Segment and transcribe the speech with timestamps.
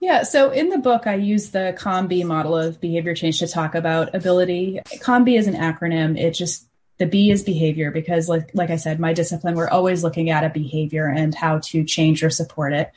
[0.00, 3.74] Yeah, so in the book, I use the COM-B model of behavior change to talk
[3.74, 4.80] about ability.
[5.00, 6.16] COM-B is an acronym.
[6.16, 10.02] It just the B is behavior because, like, like I said, my discipline, we're always
[10.02, 12.92] looking at a behavior and how to change or support it.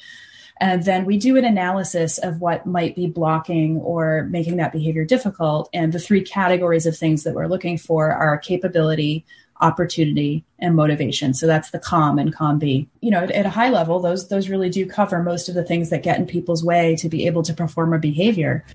[0.60, 5.06] And then we do an analysis of what might be blocking or making that behavior
[5.06, 5.70] difficult.
[5.74, 9.26] And the three categories of things that we're looking for are capability,
[9.62, 11.34] opportunity, and motivation.
[11.34, 12.90] So that's the COM and COM-B.
[13.02, 15.64] You know, at, at, a high level, those those really do cover most of the
[15.64, 18.66] things that get in people's way to be able to perform a behavior.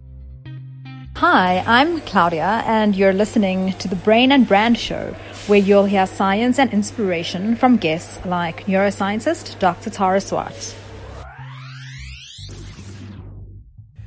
[1.16, 5.16] Hi, I'm Claudia, and you're listening to the Brain and Brand Show,
[5.46, 9.88] where you'll hear science and inspiration from guests like neuroscientist Dr.
[9.88, 10.74] Tara Swart.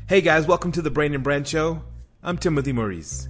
[0.08, 1.82] Hey guys, welcome to the Brain and Brand Show.
[2.22, 3.28] I'm Timothy Maurice.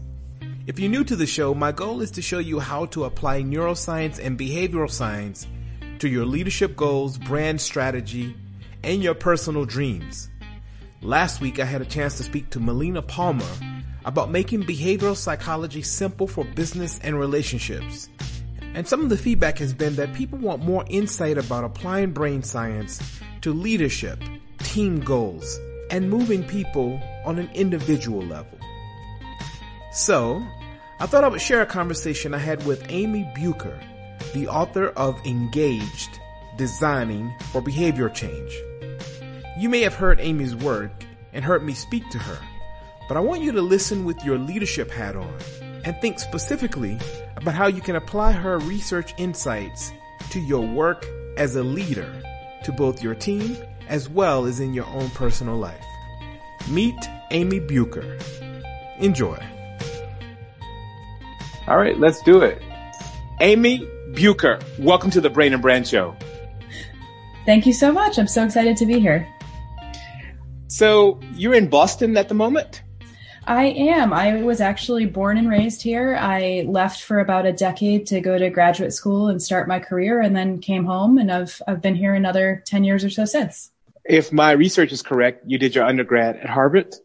[0.69, 3.41] If you're new to the show, my goal is to show you how to apply
[3.41, 5.47] neuroscience and behavioral science
[5.97, 8.37] to your leadership goals, brand strategy,
[8.83, 10.29] and your personal dreams.
[11.01, 13.49] Last week, I had a chance to speak to Melina Palmer
[14.05, 18.07] about making behavioral psychology simple for business and relationships.
[18.75, 22.43] And some of the feedback has been that people want more insight about applying brain
[22.43, 23.01] science
[23.41, 24.21] to leadership,
[24.59, 28.58] team goals, and moving people on an individual level.
[29.91, 30.43] So,
[30.99, 33.79] I thought I would share a conversation I had with Amy Bucher,
[34.33, 36.19] the author of Engaged
[36.57, 38.53] Designing for Behavior Change.
[39.57, 40.91] You may have heard Amy's work
[41.33, 42.37] and heard me speak to her,
[43.07, 45.33] but I want you to listen with your leadership hat on
[45.83, 46.99] and think specifically
[47.35, 49.91] about how you can apply her research insights
[50.29, 52.21] to your work as a leader
[52.63, 55.85] to both your team as well as in your own personal life.
[56.69, 56.99] Meet
[57.31, 58.19] Amy Bucher.
[58.99, 59.39] Enjoy.
[61.69, 62.61] All right, let's do it.
[63.41, 66.15] Amy Bucher, welcome to the Brain and Brand Show.
[67.45, 68.17] Thank you so much.
[68.17, 69.27] I'm so excited to be here.
[70.67, 72.81] So, you're in Boston at the moment?
[73.45, 74.13] I am.
[74.13, 76.17] I was actually born and raised here.
[76.19, 80.21] I left for about a decade to go to graduate school and start my career
[80.21, 83.71] and then came home and I've I've been here another 10 years or so since
[84.09, 86.95] if my research is correct, you did your undergrad at Harvard.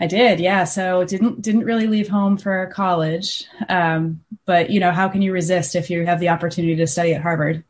[0.00, 0.64] I did, yeah.
[0.64, 5.32] So didn't didn't really leave home for college, um, but you know, how can you
[5.32, 7.64] resist if you have the opportunity to study at Harvard?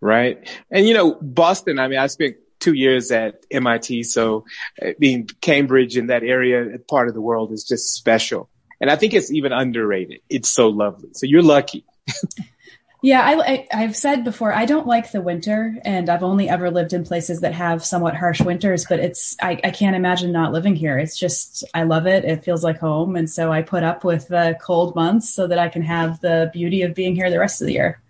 [0.00, 1.80] Right, and you know, Boston.
[1.80, 4.44] I mean, I spent two years at MIT, so
[4.80, 8.48] uh, being Cambridge in that area, part of the world, is just special.
[8.80, 10.20] And I think it's even underrated.
[10.30, 11.10] It's so lovely.
[11.12, 11.84] So you're lucky.
[13.00, 16.68] Yeah, I, I, have said before, I don't like the winter, and I've only ever
[16.68, 18.86] lived in places that have somewhat harsh winters.
[18.88, 20.98] But it's I, I can't imagine not living here.
[20.98, 22.24] It's just I love it.
[22.24, 25.60] It feels like home, and so I put up with the cold months so that
[25.60, 28.02] I can have the beauty of being here the rest of the year.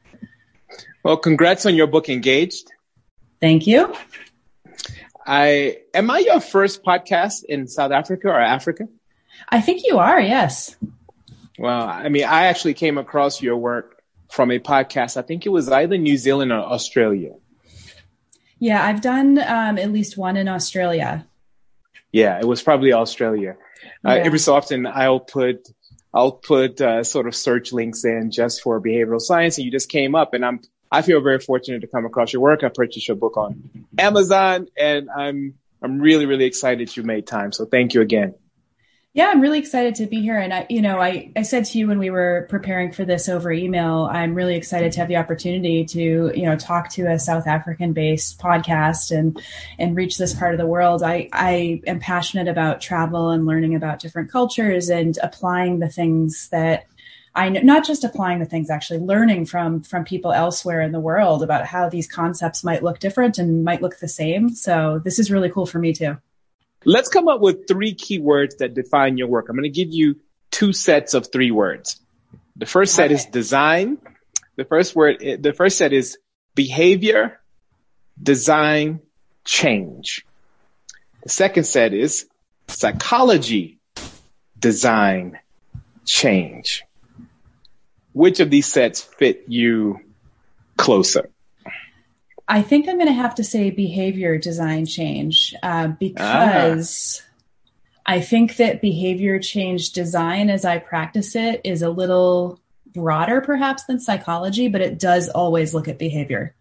[1.03, 2.73] Well, congrats on your book, Engaged.
[3.43, 3.95] Thank you.
[5.27, 8.89] I am I your first podcast in South Africa or Africa?
[9.51, 10.19] I think you are.
[10.19, 10.75] Yes.
[11.59, 13.98] Well, I mean, I actually came across your work
[14.31, 15.17] from a podcast.
[15.17, 17.35] I think it was either New Zealand or Australia.
[18.59, 21.27] Yeah, I've done um, at least one in Australia.
[22.13, 23.57] Yeah, it was probably Australia.
[24.05, 24.21] Uh, yeah.
[24.21, 25.69] Uh, every so often, I'll put
[26.13, 29.89] I'll put uh, sort of search links in just for behavioral science, and you just
[29.89, 32.65] came up, and I'm I feel very fortunate to come across your work.
[32.65, 37.53] I purchased your book on Amazon, and I'm I'm really really excited you made time.
[37.53, 38.35] So thank you again.
[39.19, 40.39] Yeah, I'm really excited to be here.
[40.39, 43.29] And I, you know, I, I said to you when we were preparing for this
[43.29, 47.19] over email, I'm really excited to have the opportunity to, you know, talk to a
[47.19, 49.43] South African based podcast and,
[49.77, 51.03] and reach this part of the world.
[51.03, 56.49] I, I am passionate about travel and learning about different cultures and applying the things
[56.51, 56.87] that
[57.35, 61.01] I know, not just applying the things, actually learning from, from people elsewhere in the
[61.01, 64.51] world about how these concepts might look different and might look the same.
[64.51, 66.19] So this is really cool for me too.
[66.85, 69.49] Let's come up with three keywords that define your work.
[69.49, 70.17] I'm going to give you
[70.51, 72.01] two sets of three words.
[72.57, 73.15] The first set okay.
[73.15, 73.99] is design.
[74.57, 76.19] The first word, the first set is
[76.55, 77.41] behavior,
[78.21, 79.01] design,
[79.45, 80.25] change.
[81.23, 82.27] The second set is
[82.69, 83.79] psychology,
[84.59, 85.39] design,
[86.05, 86.85] change.
[88.13, 90.01] Which of these sets fit you
[90.77, 91.29] closer?
[92.49, 98.13] I think I'm going to have to say behavior design change uh, because ah.
[98.15, 103.85] I think that behavior change design, as I practice it, is a little broader perhaps
[103.85, 106.55] than psychology, but it does always look at behavior.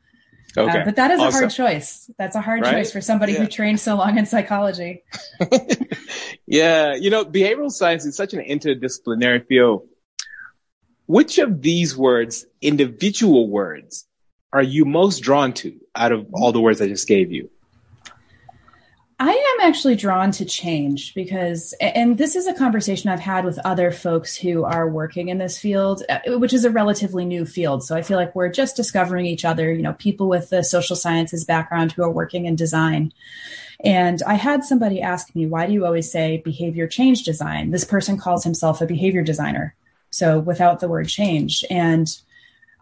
[0.58, 0.82] Uh, okay.
[0.82, 1.36] Uh, but that is awesome.
[1.36, 2.12] a hard choice.
[2.18, 2.74] That's a hard right?
[2.74, 3.40] choice for somebody yeah.
[3.40, 5.04] who trained so long in psychology.
[6.46, 6.96] yeah.
[6.96, 9.88] You know, behavioral science is such an interdisciplinary field.
[11.06, 14.06] Which of these words, individual words,
[14.58, 17.50] are you most drawn to out of all the words I just gave you?
[19.20, 23.58] I I'm actually drawn to change because, and this is a conversation I've had with
[23.66, 27.84] other folks who are working in this field, uh, which is a relatively new field.
[27.84, 30.96] So I feel like we're just discovering each other, you know, people with the social
[30.96, 33.12] sciences background who are working in design.
[33.84, 37.72] And I had somebody ask me, why do you always say behavior change design?
[37.72, 39.76] This person calls himself a behavior designer.
[40.12, 41.66] So without the word change.
[41.72, 42.08] And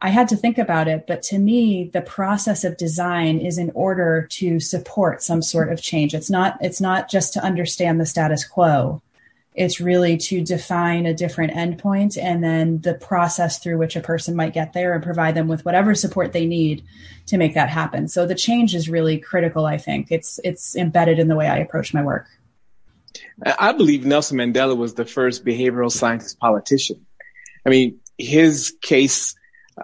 [0.01, 3.71] I had to think about it, but to me, the process of design is in
[3.73, 6.13] order to support some sort of change.
[6.13, 9.01] It's not, it's not just to understand the status quo.
[9.55, 14.35] It's really to define a different endpoint and then the process through which a person
[14.35, 16.83] might get there and provide them with whatever support they need
[17.27, 18.09] to make that happen.
[18.09, 20.11] So the change is really critical, I think.
[20.11, 22.27] It's it's embedded in the way I approach my work.
[23.45, 27.05] I believe Nelson Mandela was the first behavioral scientist politician.
[27.65, 29.35] I mean, his case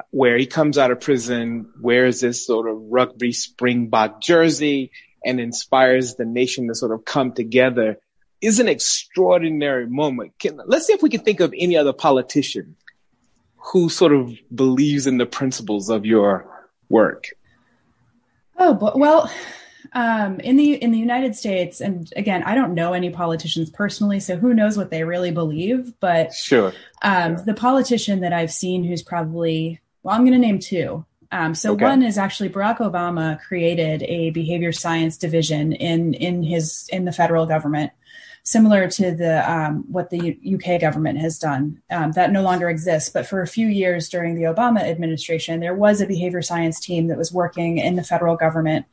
[0.10, 4.92] where he comes out of prison, wears this sort of rugby springbok jersey
[5.24, 7.98] and inspires the nation to sort of come together
[8.42, 10.34] is an extraordinary moment.
[10.40, 12.76] Can, let's see if we can think of any other politician
[13.58, 16.48] who sort of believes in the principles of your
[16.90, 17.28] work.
[18.58, 19.32] Oh, but, well,
[19.94, 24.22] um, in the in the United States, and again, I don't know any politicians personally,
[24.22, 25.94] so who knows what they really believe.
[26.00, 27.46] But sure, um, sure.
[27.46, 31.06] the politician that I've seen who's probably well, I'm going to name two.
[31.34, 31.86] Um, so okay.
[31.86, 37.12] one is actually Barack Obama created a behavior science division in in his in the
[37.12, 37.92] federal government,
[38.44, 41.82] similar to the um, what the U- UK government has done.
[41.90, 45.76] Um, that no longer exists, but for a few years during the Obama administration, there
[45.76, 48.86] was a behavior science team that was working in the federal government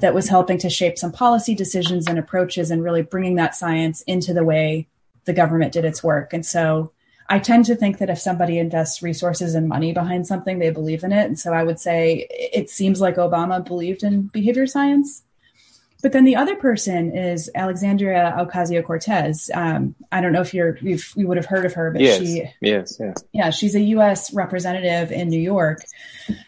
[0.00, 4.02] that was helping to shape some policy decisions and approaches and really bringing that science
[4.02, 4.86] into the way
[5.24, 6.32] the government did its work.
[6.32, 6.92] And so
[7.28, 11.02] I tend to think that if somebody invests resources and money behind something, they believe
[11.02, 11.26] in it.
[11.26, 15.22] And so I would say it seems like Obama believed in behavior science.
[16.02, 19.50] But then the other person is Alexandria Ocasio Cortez.
[19.54, 22.18] Um, I don't know if you're you've, you would have heard of her, but yes,
[22.18, 24.32] she yes, yes, yeah, she's a U.S.
[24.34, 25.80] representative in New York,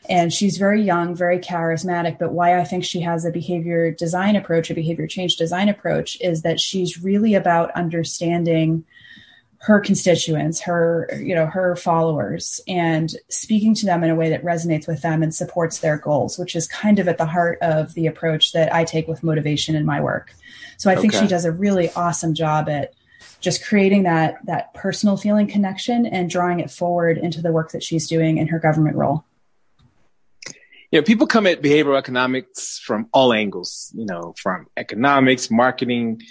[0.08, 2.18] and she's very young, very charismatic.
[2.18, 6.18] But why I think she has a behavior design approach, a behavior change design approach,
[6.20, 8.84] is that she's really about understanding
[9.60, 14.44] her constituents, her, you know, her followers and speaking to them in a way that
[14.44, 17.92] resonates with them and supports their goals, which is kind of at the heart of
[17.94, 20.32] the approach that I take with motivation in my work.
[20.76, 22.94] So I think she does a really awesome job at
[23.40, 27.82] just creating that that personal feeling connection and drawing it forward into the work that
[27.82, 29.24] she's doing in her government role.
[30.90, 36.22] You know, people come at behavioral economics from all angles, you know, from economics, marketing.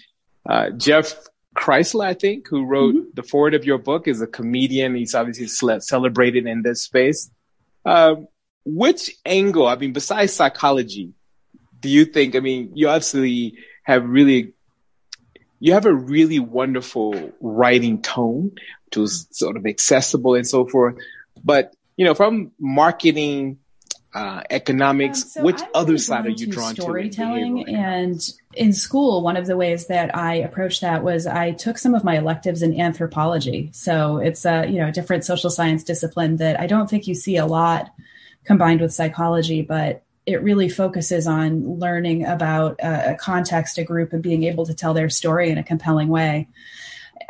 [0.49, 1.13] Uh, Jeff
[1.57, 3.09] Kreisler, I think, who wrote mm-hmm.
[3.13, 4.95] the foreword of your book, is a comedian.
[4.95, 5.47] He's obviously
[5.79, 7.31] celebrated in this space.
[7.83, 8.27] Um,
[8.63, 11.13] which angle, I mean, besides psychology,
[11.79, 14.53] do you think, I mean, you obviously have really,
[15.59, 18.51] you have a really wonderful writing tone,
[18.85, 20.95] which was sort of accessible and so forth.
[21.43, 23.59] But, you know, from marketing
[24.13, 25.23] uh, economics.
[25.23, 27.61] Um, so Which I'm other side are you drawn storytelling to?
[27.63, 31.77] Storytelling and in school, one of the ways that I approached that was I took
[31.77, 33.69] some of my electives in anthropology.
[33.73, 37.37] So it's a you know different social science discipline that I don't think you see
[37.37, 37.91] a lot
[38.43, 44.21] combined with psychology, but it really focuses on learning about a, context, a group, and
[44.21, 46.49] being able to tell their story in a compelling way.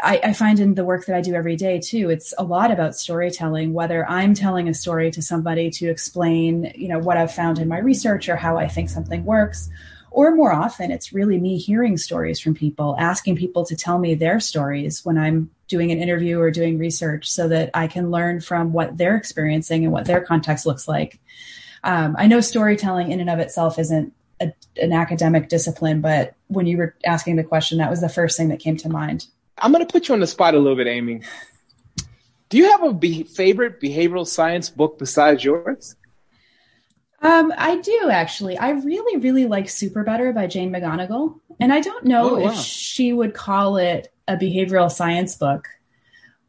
[0.02, 2.72] I, I, find in the work that I do every day too, it's a lot
[2.72, 7.34] about storytelling, whether I'm telling a story to somebody to explain, you know, what I've
[7.34, 9.70] found in my research or how I think something works.
[10.18, 14.16] Or more often, it's really me hearing stories from people, asking people to tell me
[14.16, 18.42] their stories when I'm doing an interview or doing research so that I can learn
[18.42, 21.20] from what they're experiencing and what their context looks like.
[21.84, 26.66] Um, I know storytelling in and of itself isn't a, an academic discipline, but when
[26.66, 29.28] you were asking the question, that was the first thing that came to mind.
[29.60, 31.22] I'm going to put you on the spot a little bit, Amy.
[32.50, 35.96] Do you have a be- favorite behavioral science book besides yours?
[37.22, 38.58] Um, I do actually.
[38.58, 41.40] I really, really like SuperBetter by Jane McGonigal.
[41.60, 42.52] And I don't know oh, wow.
[42.52, 45.68] if she would call it a behavioral science book.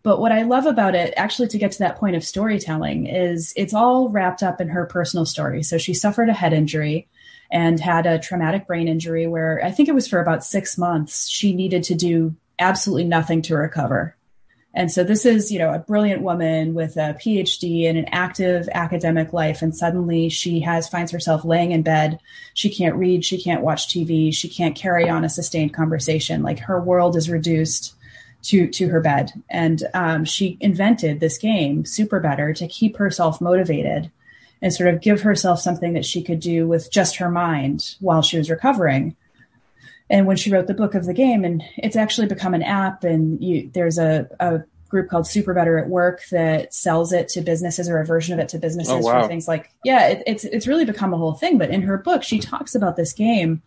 [0.03, 3.53] But what I love about it, actually, to get to that point of storytelling, is
[3.57, 5.63] it's all wrapped up in her personal story.
[5.63, 7.09] So she suffered a head injury
[7.51, 11.29] and had a traumatic brain injury where I think it was for about six months.
[11.29, 14.17] She needed to do absolutely nothing to recover.
[14.79, 18.69] And so this is, you know, a brilliant woman with a PhD and an active
[18.73, 19.61] academic life.
[19.61, 22.21] And suddenly she has, finds herself laying in bed.
[22.55, 23.25] She can't read.
[23.25, 24.33] She can't watch TV.
[24.33, 26.45] She can't carry on a sustained conversation.
[26.45, 27.97] Like her world is reduced
[28.43, 29.33] to, to her bed.
[29.51, 34.13] And, um, she invented this game, SuperBetter, to keep herself motivated
[34.63, 38.23] and sort of give herself something that she could do with just her mind while
[38.23, 39.17] she was recovering
[40.11, 43.05] and when she wrote the book of the game and it's actually become an app
[43.05, 47.89] and you, there's a, a group called SuperBetter at work that sells it to businesses
[47.89, 49.23] or a version of it to businesses oh, wow.
[49.23, 51.99] for things like yeah it, it's it's really become a whole thing but in her
[51.99, 53.63] book she talks about this game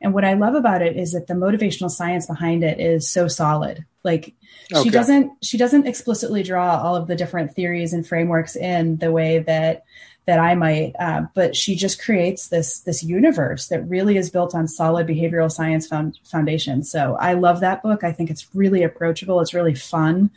[0.00, 3.28] and what i love about it is that the motivational science behind it is so
[3.28, 4.34] solid like
[4.72, 4.82] okay.
[4.82, 9.12] she doesn't she doesn't explicitly draw all of the different theories and frameworks in the
[9.12, 9.84] way that
[10.26, 14.54] that I might, uh, but she just creates this this universe that really is built
[14.54, 16.82] on solid behavioral science found, foundation.
[16.82, 18.04] So I love that book.
[18.04, 19.40] I think it's really approachable.
[19.40, 20.30] It's really fun,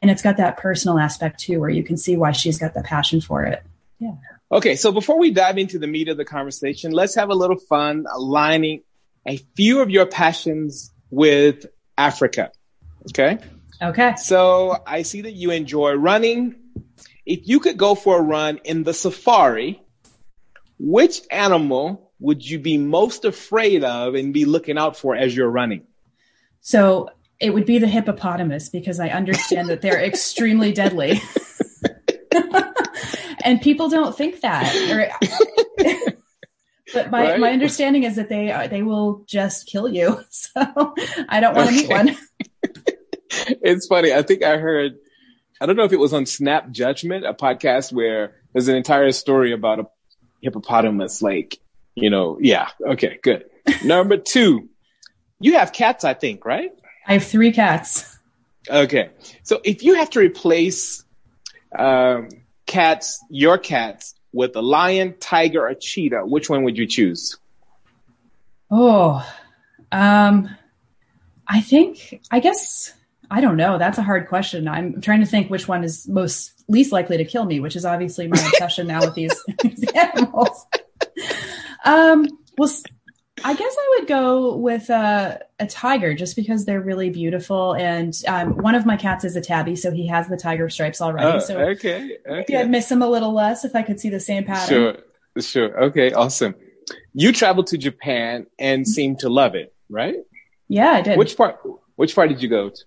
[0.00, 2.82] and it's got that personal aspect too, where you can see why she's got the
[2.82, 3.62] passion for it.
[3.98, 4.14] Yeah.
[4.50, 7.58] Okay, so before we dive into the meat of the conversation, let's have a little
[7.58, 8.82] fun aligning
[9.26, 12.52] a few of your passions with Africa.
[13.10, 13.38] Okay.
[13.80, 14.14] Okay.
[14.16, 16.54] So I see that you enjoy running,
[17.24, 19.82] if you could go for a run in the safari,
[20.78, 25.50] which animal would you be most afraid of and be looking out for as you're
[25.50, 25.86] running?
[26.60, 27.10] So
[27.40, 31.20] it would be the hippopotamus because I understand that they're extremely deadly.
[33.44, 34.72] and people don't think that.
[36.94, 37.40] but my, right?
[37.40, 40.20] my understanding is that they are, they will just kill you.
[40.30, 40.94] So
[41.28, 41.82] I don't want to okay.
[41.82, 42.16] meet one.
[43.62, 44.12] it's funny.
[44.12, 44.96] I think I heard
[45.62, 49.12] I don't know if it was on Snap Judgment, a podcast where there's an entire
[49.12, 49.86] story about a
[50.40, 51.22] hippopotamus.
[51.22, 51.60] Like,
[51.94, 52.70] you know, yeah.
[52.84, 53.44] Okay, good.
[53.84, 54.68] Number two,
[55.38, 56.72] you have cats, I think, right?
[57.06, 58.18] I have three cats.
[58.68, 59.10] Okay.
[59.44, 61.04] So if you have to replace,
[61.78, 62.30] um,
[62.66, 67.38] cats, your cats with a lion, tiger, or cheetah, which one would you choose?
[68.68, 69.24] Oh,
[69.92, 70.50] um,
[71.46, 72.92] I think, I guess
[73.32, 73.78] I don't know.
[73.78, 74.68] That's a hard question.
[74.68, 77.86] I'm trying to think which one is most least likely to kill me, which is
[77.86, 80.66] obviously my obsession now with these, these animals.
[81.86, 82.70] Um, well,
[83.42, 87.74] I guess I would go with uh, a tiger just because they're really beautiful.
[87.74, 91.00] And um, one of my cats is a tabby, so he has the tiger stripes
[91.00, 91.38] already.
[91.38, 92.56] Oh, so okay, okay.
[92.58, 94.68] I'd miss him a little less if I could see the same pattern.
[94.68, 95.84] Sure, sure.
[95.84, 96.54] Okay, awesome.
[97.14, 100.16] You traveled to Japan and seemed to love it, right?
[100.68, 101.16] Yeah, I did.
[101.16, 101.60] Which part?
[101.96, 102.84] Which part did you go to?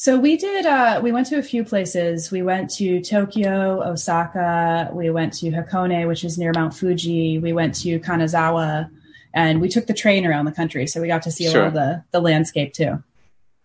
[0.00, 2.30] So we did, uh, we went to a few places.
[2.30, 4.90] We went to Tokyo, Osaka.
[4.92, 7.40] We went to Hakone, which is near Mount Fuji.
[7.40, 8.90] We went to Kanazawa
[9.34, 10.86] and we took the train around the country.
[10.86, 11.62] So we got to see sure.
[11.62, 13.02] a lot of the, the landscape too.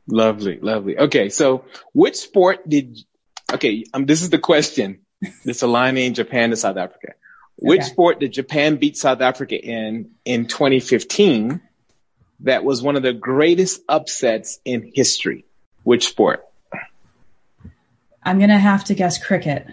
[0.07, 0.97] Lovely, lovely.
[0.97, 1.29] Okay.
[1.29, 2.97] So which sport did,
[3.53, 3.83] okay.
[3.93, 5.01] Um, this is the question.
[5.45, 7.13] This aligning Japan to South Africa.
[7.57, 7.89] Which okay.
[7.89, 11.61] sport did Japan beat South Africa in, in 2015?
[12.39, 15.45] That was one of the greatest upsets in history.
[15.83, 16.45] Which sport?
[18.23, 19.67] I'm gonna have to guess cricket.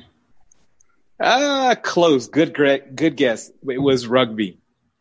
[1.20, 2.28] Ah, close.
[2.28, 3.50] Good, good guess.
[3.68, 4.58] It was rugby.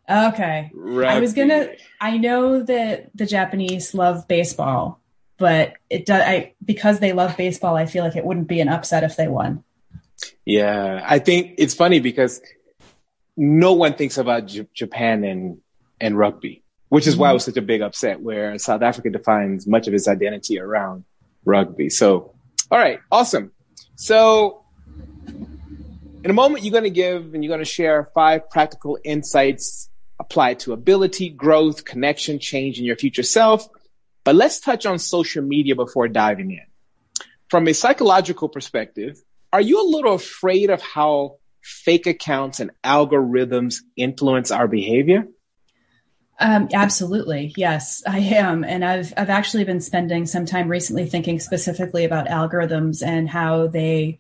[0.10, 0.72] Okay.
[0.74, 1.08] Rugby.
[1.08, 1.70] I was gonna.
[2.00, 5.02] I know that the Japanese love baseball,
[5.38, 6.22] but it does.
[6.22, 9.28] I because they love baseball, I feel like it wouldn't be an upset if they
[9.28, 9.64] won.
[10.46, 12.42] Yeah, I think it's funny because
[13.38, 15.60] no one thinks about J- Japan and
[16.02, 17.52] and rugby which is why it was mm-hmm.
[17.52, 21.06] such a big upset where South Africa defines much of its identity around
[21.46, 21.90] rugby.
[21.90, 22.36] So,
[22.72, 23.52] all right, awesome.
[23.96, 24.66] So
[26.24, 29.90] in a moment, you're going to give and you're going to share five practical insights
[30.20, 33.68] applied to ability, growth, connection, change in your future self.
[34.26, 36.66] But let's touch on social media before diving in.
[37.50, 39.18] From a psychological perspective,
[39.52, 45.26] are you a little afraid of how fake accounts and algorithms influence our behavior?
[46.40, 47.54] Um, absolutely.
[47.58, 48.64] Yes, I am.
[48.64, 53.68] And I've, I've actually been spending some time recently thinking specifically about algorithms and how
[53.68, 54.20] they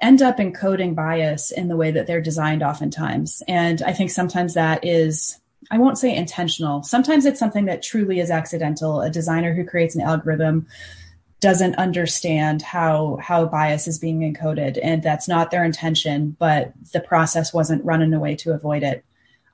[0.00, 3.42] end up encoding bias in the way that they're designed oftentimes.
[3.46, 5.38] And I think sometimes that is,
[5.70, 6.82] I won't say intentional.
[6.82, 9.00] Sometimes it's something that truly is accidental.
[9.00, 10.66] A designer who creates an algorithm
[11.40, 17.00] doesn't understand how how bias is being encoded and that's not their intention but the
[17.00, 19.04] process wasn't run in a way to avoid it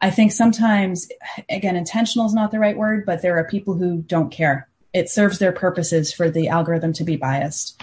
[0.00, 1.09] I think sometimes,
[1.49, 4.69] again, intentional is not the right word, but there are people who don't care.
[4.92, 7.83] It serves their purposes for the algorithm to be biased.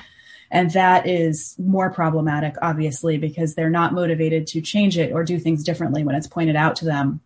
[0.50, 5.40] And that is more problematic, obviously, because they're not motivated to change it or do
[5.40, 7.22] things differently when it's pointed out to them.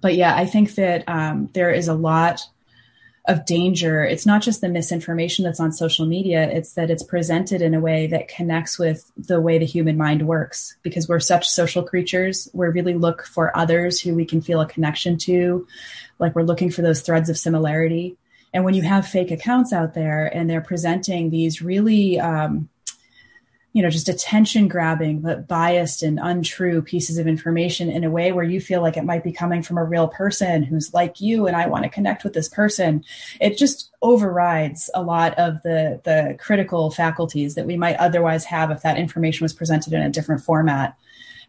[0.00, 2.40] But yeah, I think that um, there is a lot
[3.26, 4.04] of danger.
[4.04, 7.80] It's not just the misinformation that's on social media, it's that it's presented in a
[7.80, 12.50] way that connects with the way the human mind works because we're such social creatures.
[12.52, 15.66] We really look for others who we can feel a connection to,
[16.18, 18.16] like we're looking for those threads of similarity.
[18.52, 22.68] And when you have fake accounts out there and they're presenting these really, um,
[23.74, 28.30] you know, just attention grabbing, but biased and untrue pieces of information in a way
[28.30, 31.48] where you feel like it might be coming from a real person who's like you
[31.48, 33.04] and I want to connect with this person.
[33.40, 38.70] It just overrides a lot of the, the critical faculties that we might otherwise have
[38.70, 40.96] if that information was presented in a different format.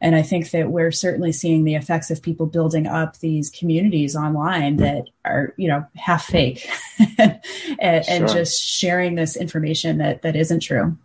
[0.02, 4.16] And I think that we're certainly seeing the effects of people building up these communities
[4.16, 4.84] online mm-hmm.
[4.84, 6.68] that are, you know, half fake
[7.20, 7.40] and,
[7.80, 8.28] and sure.
[8.28, 10.98] just sharing this information that, that isn't true.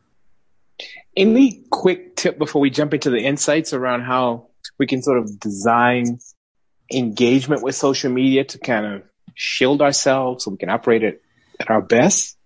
[1.16, 4.48] Any quick tip before we jump into the insights around how
[4.78, 6.20] we can sort of design
[6.92, 9.02] engagement with social media to kind of
[9.34, 11.22] shield ourselves so we can operate it
[11.58, 12.36] at our best?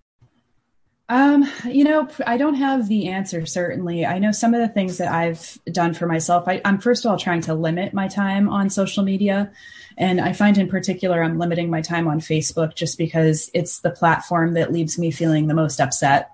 [1.09, 4.06] Um, you know, I don't have the answer, certainly.
[4.06, 6.49] I know some of the things that I've done for myself.
[6.49, 9.52] I, am first of all trying to limit my time on social media.
[9.99, 13.90] And I find in particular, I'm limiting my time on Facebook just because it's the
[13.90, 16.30] platform that leaves me feeling the most upset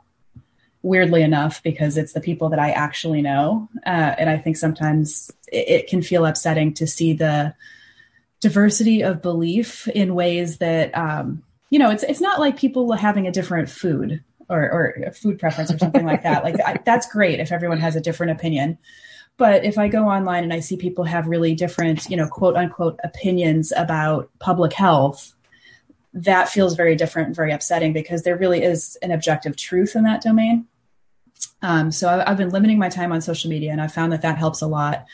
[0.82, 3.68] weirdly enough, because it's the people that I actually know.
[3.86, 7.54] Uh, and I think sometimes it, it, can feel upsetting to see the
[8.40, 13.26] diversity of belief in ways that, um, you know, it's, it's not like people having
[13.26, 16.44] a different food or, or food preference or something like that.
[16.44, 18.78] Like I, that's great if everyone has a different opinion.
[19.36, 22.56] But if I go online and I see people have really different, you know, quote
[22.56, 25.34] unquote opinions about public health,
[26.12, 30.04] that feels very different and very upsetting because there really is an objective truth in
[30.04, 30.66] that domain.
[31.62, 34.22] Um, so I, I've been limiting my time on social media and I found that
[34.22, 35.06] that helps a lot.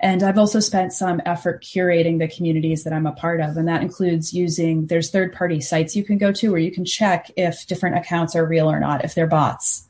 [0.00, 3.56] And I've also spent some effort curating the communities that I'm a part of.
[3.56, 6.84] And that includes using, there's third party sites you can go to where you can
[6.84, 9.88] check if different accounts are real or not, if they're bots.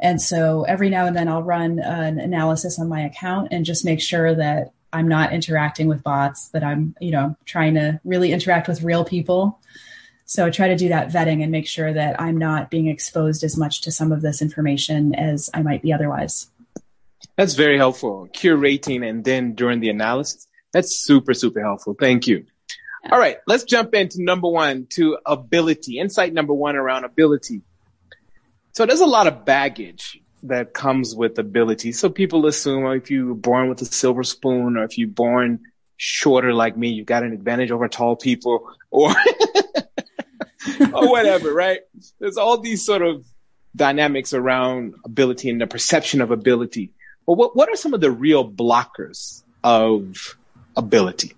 [0.00, 3.84] And so every now and then I'll run an analysis on my account and just
[3.84, 8.32] make sure that I'm not interacting with bots, that I'm, you know, trying to really
[8.32, 9.58] interact with real people.
[10.24, 13.44] So I try to do that vetting and make sure that I'm not being exposed
[13.44, 16.48] as much to some of this information as I might be otherwise.
[17.36, 18.28] That's very helpful.
[18.32, 20.46] Curating and then during the analysis.
[20.72, 21.94] That's super, super helpful.
[21.98, 22.46] Thank you.
[23.04, 23.12] Yeah.
[23.12, 23.38] All right.
[23.46, 25.98] Let's jump into number one to ability.
[25.98, 27.62] Insight number one around ability.
[28.72, 31.92] So there's a lot of baggage that comes with ability.
[31.92, 35.60] So people assume if you were born with a silver spoon or if you're born
[35.96, 39.10] shorter like me, you've got an advantage over tall people or,
[40.92, 41.80] or whatever, right?
[42.18, 43.24] There's all these sort of
[43.74, 46.92] dynamics around ability and the perception of ability.
[47.26, 50.36] But what, what are some of the real blockers of
[50.76, 51.34] ability?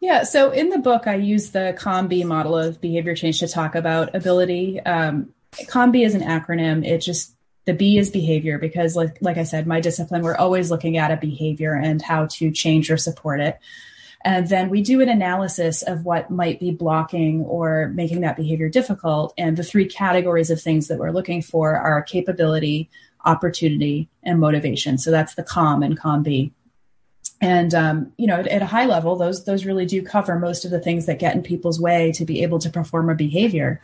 [0.00, 3.74] Yeah, so in the book, I use the COM-B model of behavior change to talk
[3.74, 4.78] about ability.
[4.80, 5.32] Um,
[5.66, 6.86] COM-B is an acronym.
[6.86, 7.33] It just
[7.64, 11.10] the B is behavior because, like, like I said, my discipline, we're always looking at
[11.10, 13.58] a behavior and how to change or support it.
[14.24, 18.70] And then we do an analysis of what might be blocking or making that behavior
[18.70, 19.34] difficult.
[19.36, 22.88] And the three categories of things that we're looking for are capability,
[23.24, 24.96] opportunity, and motivation.
[24.96, 26.52] So that's the COM and COM-B.
[27.40, 30.64] And um, you know, at, at, a high level, those those really do cover most
[30.64, 33.82] of the things that get in people's way to be able to perform a behavior.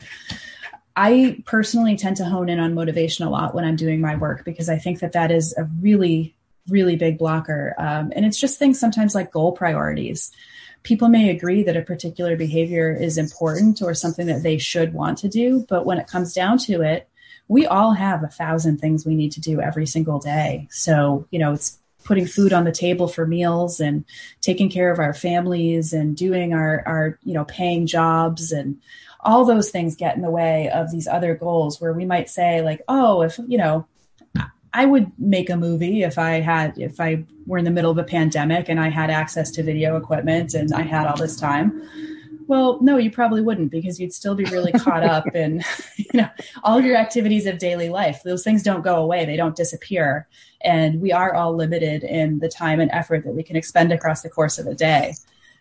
[1.02, 4.44] I personally tend to hone in on motivation a lot when I'm doing my work
[4.44, 6.36] because I think that that is a really,
[6.68, 7.74] really big blocker.
[7.78, 10.30] Um, and it's just things sometimes like goal priorities.
[10.82, 15.16] People may agree that a particular behavior is important or something that they should want
[15.18, 17.08] to do, but when it comes down to it,
[17.48, 20.68] we all have a thousand things we need to do every single day.
[20.70, 24.04] So, you know, it's putting food on the table for meals and
[24.42, 28.80] taking care of our families and doing our, our, you know, paying jobs and
[29.22, 32.62] all those things get in the way of these other goals where we might say
[32.62, 33.86] like, oh, if, you know,
[34.72, 37.98] I would make a movie if I had, if I were in the middle of
[37.98, 41.82] a pandemic and I had access to video equipment and I had all this time.
[42.46, 45.62] Well, no, you probably wouldn't because you'd still be really caught up in,
[45.96, 46.28] you know,
[46.64, 48.22] all your activities of daily life.
[48.24, 49.24] Those things don't go away.
[49.24, 50.28] They don't disappear.
[50.62, 54.22] And we are all limited in the time and effort that we can expend across
[54.22, 55.14] the course of a day.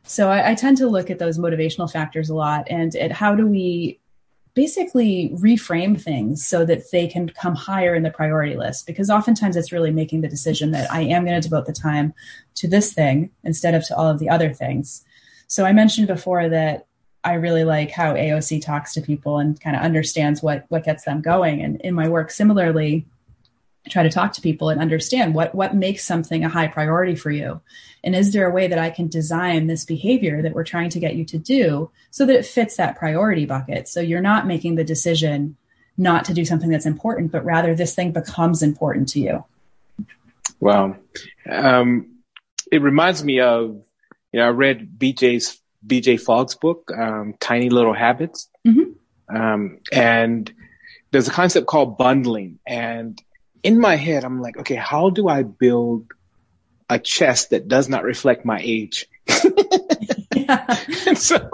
[0.09, 3.35] So I, I tend to look at those motivational factors a lot and at how
[3.35, 3.99] do we
[4.55, 9.55] basically reframe things so that they can come higher in the priority list because oftentimes
[9.55, 12.15] it's really making the decision that I am going to devote the time
[12.55, 15.05] to this thing instead of to all of the other things.
[15.45, 16.87] So I mentioned before that
[17.23, 21.03] I really like how AOC talks to people and kind of understands what what gets
[21.03, 23.05] them going and in my work similarly
[23.89, 27.31] try to talk to people and understand what what makes something a high priority for
[27.31, 27.61] you.
[28.03, 30.99] And is there a way that i can design this behavior that we're trying to
[30.99, 33.87] get you to do so that it fits that priority bucket?
[33.87, 35.57] So you're not making the decision
[35.97, 39.43] not to do something that's important but rather this thing becomes important to you.
[40.59, 40.97] Wow.
[41.49, 42.19] Um,
[42.71, 43.81] it reminds me of
[44.31, 48.49] you know i read bj's bj fogg's book um, tiny little habits.
[48.65, 49.35] Mm-hmm.
[49.35, 50.53] um, and
[51.11, 52.59] there's a concept called bundling.
[52.65, 53.21] And
[53.63, 56.07] in my head, I'm like, okay, how do I build
[56.89, 59.07] a chest that does not reflect my age?
[60.35, 60.77] yeah.
[61.07, 61.49] and so,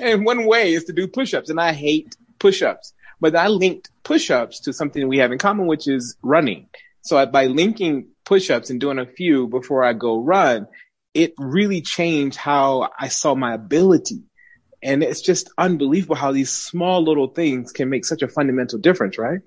[0.00, 4.60] and one way is to do push-ups and I hate push-ups, but I linked push-ups
[4.60, 6.68] to something we have in common, which is running.
[7.02, 10.66] So by linking push-ups and doing a few before I go run,
[11.14, 14.22] it really changed how I saw my ability.
[14.82, 19.18] And it's just unbelievable how these small little things can make such a fundamental difference,
[19.18, 19.40] right?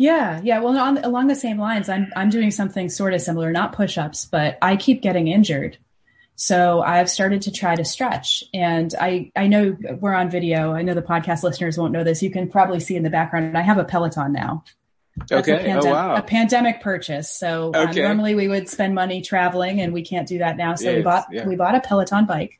[0.00, 0.60] Yeah, yeah.
[0.60, 4.24] Well, on, along the same lines, I'm I'm doing something sort of similar, not push-ups,
[4.24, 5.76] but I keep getting injured.
[6.36, 10.72] So I've started to try to stretch, and I I know we're on video.
[10.72, 12.22] I know the podcast listeners won't know this.
[12.22, 13.58] You can probably see in the background.
[13.58, 14.64] I have a Peloton now.
[15.18, 15.66] That's okay.
[15.66, 16.14] A, pandem- oh, wow.
[16.14, 17.30] a pandemic purchase.
[17.30, 18.00] So um, okay.
[18.00, 20.76] um, normally we would spend money traveling, and we can't do that now.
[20.76, 21.46] So yes, we bought yeah.
[21.46, 22.58] we bought a Peloton bike,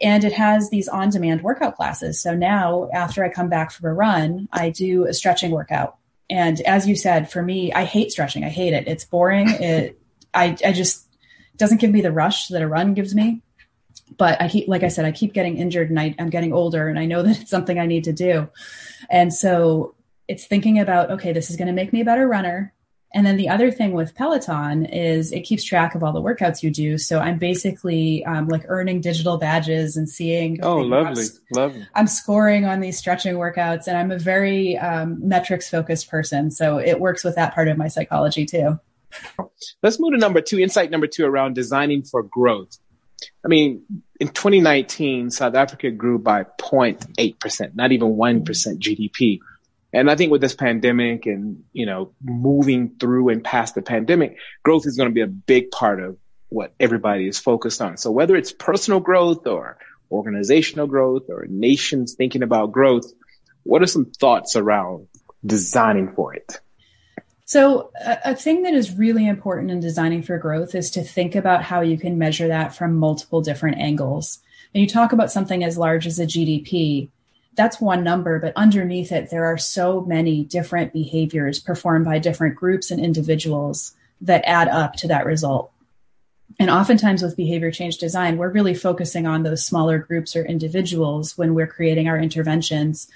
[0.00, 2.22] and it has these on-demand workout classes.
[2.22, 5.96] So now after I come back from a run, I do a stretching workout
[6.30, 8.44] and as you said, for me, I hate stretching.
[8.44, 8.86] I hate it.
[8.88, 9.48] It's boring.
[9.60, 10.00] It,
[10.32, 11.08] I, I just
[11.56, 13.42] doesn't give me the rush that a run gives me.
[14.16, 16.88] But I keep, like I said, I keep getting injured and I, I'm getting older
[16.88, 18.48] and I know that it's something I need to do.
[19.10, 19.94] And so
[20.28, 22.72] it's thinking about, okay, this is going to make me a better runner.
[23.12, 26.62] And then the other thing with Peloton is it keeps track of all the workouts
[26.62, 26.96] you do.
[26.96, 30.62] So I'm basically um, like earning digital badges and seeing.
[30.62, 31.88] Oh, lovely, I'm, lovely.
[31.94, 36.52] I'm scoring on these stretching workouts, and I'm a very um, metrics focused person.
[36.52, 38.78] So it works with that part of my psychology too.
[39.82, 40.60] Let's move to number two.
[40.60, 42.78] Insight number two around designing for growth.
[43.44, 43.82] I mean,
[44.20, 49.40] in 2019, South Africa grew by 0.8 percent, not even one percent GDP.
[49.92, 54.38] And I think with this pandemic and, you know, moving through and past the pandemic,
[54.62, 56.16] growth is going to be a big part of
[56.48, 57.96] what everybody is focused on.
[57.96, 59.78] So whether it's personal growth or
[60.10, 63.12] organizational growth or nations thinking about growth,
[63.62, 65.08] what are some thoughts around
[65.44, 66.60] designing for it?
[67.44, 71.64] So a, thing that is really important in designing for growth is to think about
[71.64, 74.38] how you can measure that from multiple different angles.
[74.72, 77.08] And you talk about something as large as a GDP
[77.60, 82.56] that's one number, but underneath it, there are so many different behaviors performed by different
[82.56, 83.92] groups and individuals
[84.22, 85.70] that add up to that result.
[86.58, 91.36] And oftentimes with behavior change design, we're really focusing on those smaller groups or individuals
[91.36, 93.08] when we're creating our interventions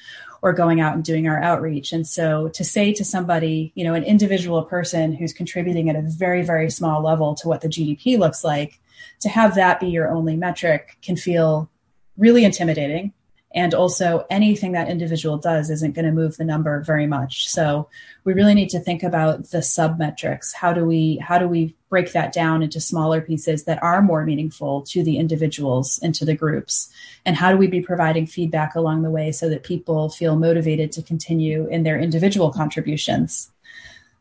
[0.43, 1.95] or going out and doing our outreach.
[1.95, 6.03] And so to say to somebody, you know, an individual person who's contributing at a
[6.03, 8.79] very, very small level to what the GDP looks like,
[9.21, 11.71] to have that be your only metric can feel
[12.19, 13.15] really intimidating
[13.55, 17.49] and also anything that individual does isn't going to move the number very much.
[17.49, 17.89] So
[18.25, 20.53] we really need to think about the sub metrics.
[20.53, 24.25] How do we, how do we break that down into smaller pieces that are more
[24.25, 26.91] meaningful to the individuals and to the groups?
[27.25, 30.91] And how do we be providing feedback along the way so that people feel motivated
[30.93, 33.53] to continue in their individual contributions?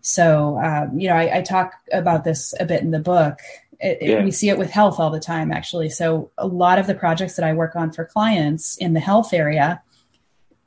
[0.01, 3.39] So, um, you know, I, I talk about this a bit in the book.
[3.83, 4.19] It, yeah.
[4.19, 5.89] it, we see it with health all the time, actually.
[5.89, 9.33] So a lot of the projects that I work on for clients in the health
[9.33, 9.83] area,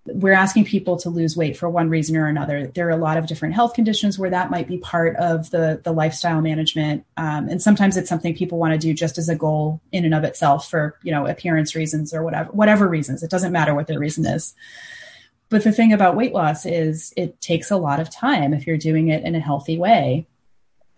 [0.05, 2.67] we're asking people to lose weight for one reason or another.
[2.67, 5.81] There are a lot of different health conditions where that might be part of the
[5.83, 9.35] the lifestyle management, um, and sometimes it's something people want to do just as a
[9.35, 13.23] goal in and of itself for you know appearance reasons or whatever whatever reasons.
[13.23, 14.55] It doesn't matter what their reason is.
[15.49, 18.77] But the thing about weight loss is it takes a lot of time if you're
[18.77, 20.27] doing it in a healthy way.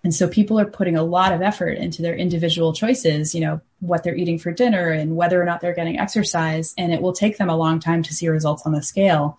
[0.08, 3.60] And so people are putting a lot of effort into their individual choices, you know,
[3.80, 6.72] what they're eating for dinner and whether or not they're getting exercise.
[6.78, 9.38] And it will take them a long time to see results on the scale.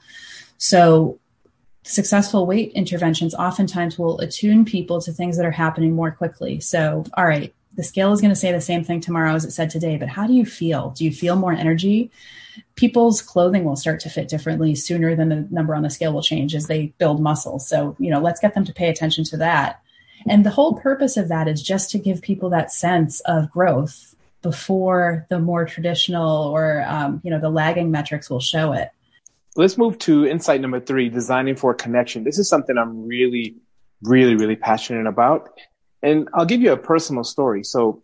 [0.60, 1.18] So
[1.82, 6.60] successful weight interventions oftentimes will attune people to things that are happening more quickly.
[6.60, 9.52] So, all right, the scale is going to say the same thing tomorrow as it
[9.54, 10.92] said today, but how do you feel?
[10.92, 12.12] Do you feel more energy?
[12.76, 16.22] People's clothing will start to fit differently sooner than the number on the scale will
[16.22, 17.58] change as they build muscle.
[17.58, 19.82] So, you know, let's get them to pay attention to that.
[20.28, 24.16] And the whole purpose of that is just to give people that sense of growth
[24.42, 28.90] before the more traditional or, um, you know, the lagging metrics will show it.
[29.56, 32.24] Let's move to insight number three, designing for connection.
[32.24, 33.56] This is something I'm really,
[34.02, 35.50] really, really passionate about.
[36.02, 37.64] And I'll give you a personal story.
[37.64, 38.02] So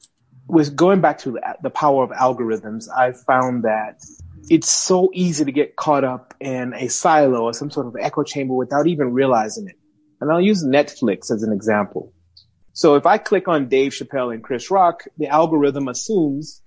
[0.47, 4.01] with going back to the power of algorithms, I found that
[4.49, 8.23] it's so easy to get caught up in a silo or some sort of echo
[8.23, 9.75] chamber without even realizing it.
[10.25, 12.11] And I'll use Netflix as an example.
[12.73, 16.61] So if I click on Dave Chappelle and Chris Rock, the algorithm assumes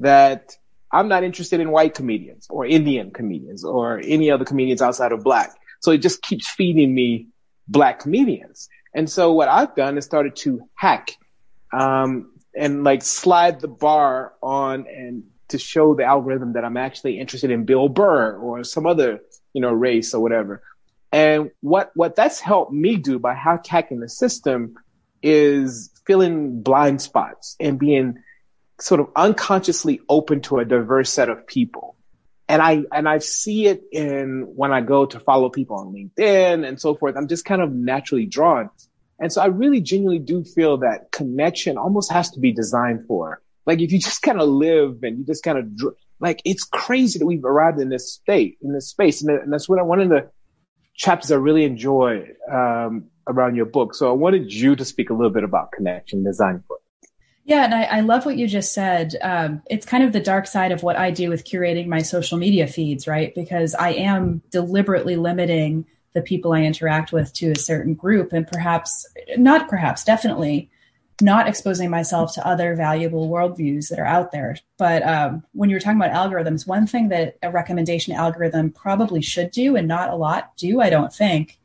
[0.00, 0.56] that
[0.92, 5.22] I'm not interested in white comedians or Indian comedians or any other comedians outside of
[5.22, 5.52] black.
[5.80, 7.28] So it just keeps feeding me
[7.68, 8.68] black comedians.
[8.92, 11.12] And so what I've done is started to hack,
[11.72, 17.18] um, and like slide the bar on and to show the algorithm that I'm actually
[17.20, 19.20] interested in Bill Burr or some other,
[19.52, 20.62] you know, race or whatever.
[21.14, 24.74] And what, what that's helped me do by hacking the system
[25.22, 28.18] is filling blind spots and being
[28.80, 31.94] sort of unconsciously open to a diverse set of people.
[32.48, 36.66] And I, and I see it in when I go to follow people on LinkedIn
[36.66, 37.16] and so forth.
[37.16, 38.70] I'm just kind of naturally drawn.
[39.20, 43.40] And so I really genuinely do feel that connection almost has to be designed for.
[43.66, 47.20] Like if you just kind of live and you just kind of, like it's crazy
[47.20, 49.22] that we've arrived in this state, in this space.
[49.22, 50.28] And, that's what I, of the
[50.94, 53.94] chapters I really enjoy, um, around your book.
[53.94, 57.08] So I wanted you to speak a little bit about connection design for it.
[57.46, 59.16] Yeah, and I, I, love what you just said.
[59.20, 62.38] Um, it's kind of the dark side of what I do with curating my social
[62.38, 63.34] media feeds, right?
[63.34, 68.46] Because I am deliberately limiting the people I interact with to a certain group and
[68.46, 70.70] perhaps, not perhaps, definitely
[71.20, 74.56] not exposing myself to other valuable worldviews that are out there.
[74.78, 79.22] But um, when you were talking about algorithms, one thing that a recommendation algorithm probably
[79.22, 81.58] should do, and not a lot do, I don't think,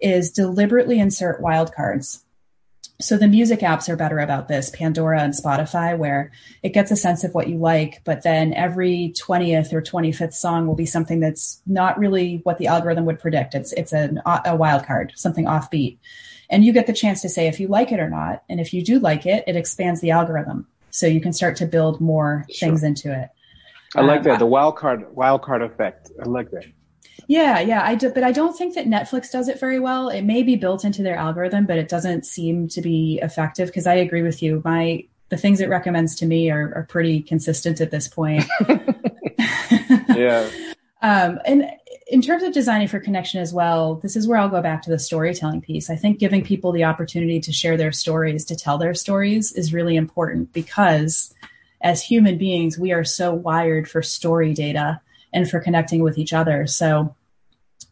[0.00, 2.20] is deliberately insert wildcards.
[3.00, 6.30] So the music apps are better about this, Pandora and Spotify, where
[6.62, 10.68] it gets a sense of what you like, but then every 20th or 25th song
[10.68, 13.56] will be something that's not really what the algorithm would predict.
[13.56, 15.98] It's, it's an, a wild card, something offbeat.
[16.54, 18.44] And you get the chance to say if you like it or not.
[18.48, 20.68] And if you do like it, it expands the algorithm.
[20.90, 22.68] So you can start to build more sure.
[22.68, 23.28] things into it.
[23.96, 24.38] I like um, that.
[24.38, 26.12] The wild card, wild card effect.
[26.24, 26.66] I like that.
[27.26, 30.08] Yeah, yeah, I do, but I don't think that Netflix does it very well.
[30.08, 33.88] It may be built into their algorithm, but it doesn't seem to be effective because
[33.88, 34.62] I agree with you.
[34.64, 38.44] My the things it recommends to me are, are pretty consistent at this point.
[40.08, 40.48] yeah.
[41.04, 41.66] Um, and
[42.06, 44.90] in terms of designing for connection as well, this is where I'll go back to
[44.90, 45.88] the storytelling piece.
[45.88, 49.72] I think giving people the opportunity to share their stories, to tell their stories is
[49.72, 51.32] really important because
[51.80, 55.00] as human beings, we are so wired for story data
[55.32, 56.66] and for connecting with each other.
[56.66, 57.14] So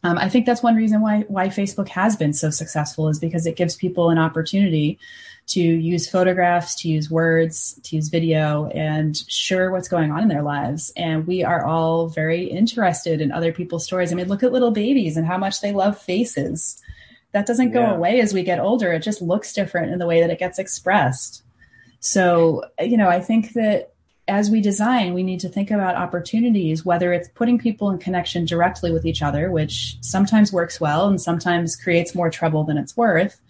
[0.03, 3.45] um, I think that's one reason why why Facebook has been so successful is because
[3.45, 4.99] it gives people an opportunity
[5.45, 10.29] to use photographs, to use words, to use video, and share what's going on in
[10.29, 10.91] their lives.
[10.95, 14.11] And we are all very interested in other people's stories.
[14.11, 16.81] I mean, look at little babies and how much they love faces.
[17.33, 17.93] That doesn't go yeah.
[17.93, 18.93] away as we get older.
[18.93, 21.43] It just looks different in the way that it gets expressed.
[21.99, 23.92] So, you know, I think that
[24.27, 28.45] as we design, we need to think about opportunities, whether it's putting people in connection
[28.45, 32.95] directly with each other, which sometimes works well and sometimes creates more trouble than it's
[32.95, 33.41] worth,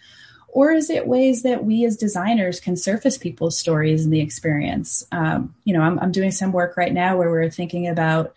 [0.49, 5.05] or is it ways that we as designers can surface people's stories and the experience?
[5.12, 8.33] Um, you know, I'm, I'm doing some work right now where we're thinking about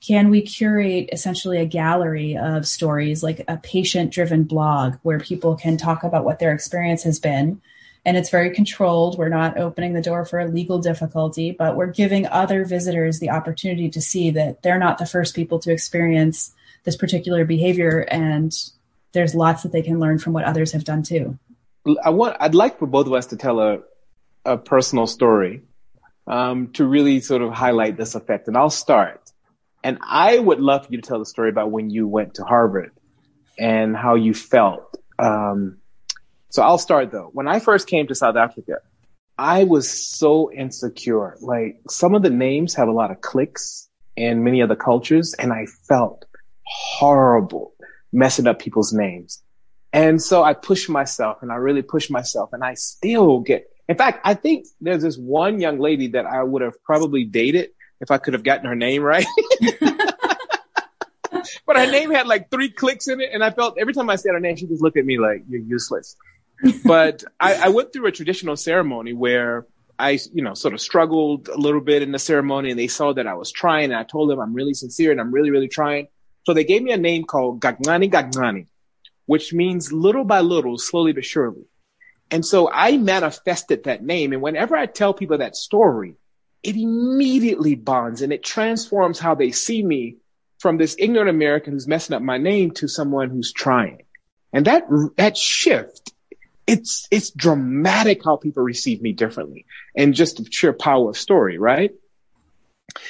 [0.00, 5.56] can we curate essentially a gallery of stories, like a patient driven blog where people
[5.56, 7.60] can talk about what their experience has been
[8.06, 9.18] and it's very controlled.
[9.18, 13.30] We're not opening the door for a legal difficulty, but we're giving other visitors the
[13.30, 18.54] opportunity to see that they're not the first people to experience this particular behavior and
[19.12, 21.38] there's lots that they can learn from what others have done too.
[22.04, 23.80] I want I'd like for both of us to tell a
[24.44, 25.62] a personal story
[26.26, 28.46] um, to really sort of highlight this effect.
[28.46, 29.32] And I'll start.
[29.82, 32.44] And I would love for you to tell the story about when you went to
[32.44, 32.92] Harvard
[33.58, 35.78] and how you felt um,
[36.50, 37.30] so I'll start though.
[37.32, 38.78] When I first came to South Africa,
[39.38, 41.36] I was so insecure.
[41.40, 45.52] Like some of the names have a lot of clicks in many other cultures and
[45.52, 46.24] I felt
[46.64, 47.74] horrible
[48.12, 49.42] messing up people's names.
[49.92, 53.96] And so I pushed myself and I really pushed myself and I still get, in
[53.96, 58.10] fact, I think there's this one young lady that I would have probably dated if
[58.10, 59.26] I could have gotten her name right.
[61.66, 63.30] but her name had like three clicks in it.
[63.32, 65.44] And I felt every time I said her name, she just looked at me like,
[65.48, 66.16] you're useless
[66.84, 69.66] but I, I went through a traditional ceremony where
[69.98, 73.12] I, you know, sort of struggled a little bit in the ceremony and they saw
[73.12, 75.68] that I was trying and I told them I'm really sincere and I'm really, really
[75.68, 76.08] trying.
[76.44, 78.66] So they gave me a name called Gagnani Gagnani,
[79.26, 81.64] which means little by little, slowly but surely.
[82.30, 84.32] And so I manifested that name.
[84.32, 86.14] And whenever I tell people that story,
[86.62, 90.16] it immediately bonds and it transforms how they see me
[90.58, 94.02] from this ignorant American who's messing up my name to someone who's trying.
[94.52, 94.84] And that,
[95.16, 96.12] that shift
[96.66, 101.58] it's it's dramatic how people receive me differently and just the sheer power of story
[101.58, 101.92] right?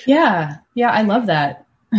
[0.07, 0.59] Yeah.
[0.75, 1.67] Yeah i love that.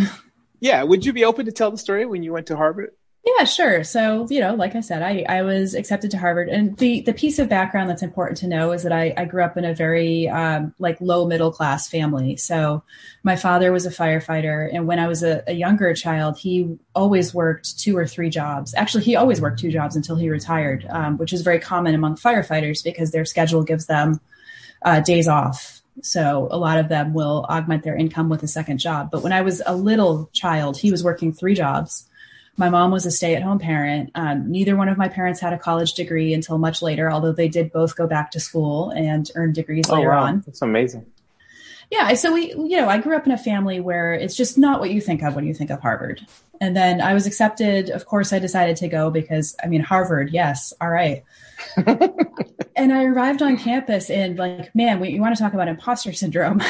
[0.60, 0.82] Yeah.
[0.82, 2.92] Would you be open to tell the story when you went to harvard
[3.36, 3.84] yeah, sure.
[3.84, 6.48] So, you know, like I said, I, I was accepted to Harvard.
[6.50, 9.44] And the, the piece of background that's important to know is that I, I grew
[9.44, 12.38] up in a very um, like low middle class family.
[12.38, 12.84] So
[13.24, 14.70] my father was a firefighter.
[14.74, 18.74] And when I was a, a younger child, he always worked two or three jobs.
[18.76, 22.16] Actually, he always worked two jobs until he retired, um, which is very common among
[22.16, 24.22] firefighters because their schedule gives them
[24.84, 25.82] uh, days off.
[26.02, 29.10] So a lot of them will augment their income with a second job.
[29.12, 32.07] But when I was a little child, he was working three jobs
[32.58, 34.12] My mom was a stay at home parent.
[34.16, 37.48] Um, neither one of my parents had a college degree until much later, although they
[37.48, 40.24] did both go back to school and earn degrees oh, later wow.
[40.24, 40.44] on.
[40.46, 41.06] That's amazing.
[41.92, 42.14] Yeah.
[42.16, 44.90] So we, you know, I grew up in a family where it's just not what
[44.90, 46.26] you think of when you think of Harvard.
[46.60, 47.90] And then I was accepted.
[47.90, 51.24] Of course, I decided to go because, I mean, Harvard, yes, all right.
[52.76, 56.12] and I arrived on campus and like, man, we, you want to talk about imposter
[56.14, 56.60] syndrome.